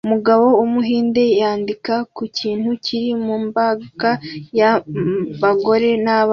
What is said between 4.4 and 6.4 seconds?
y’abagore n’abana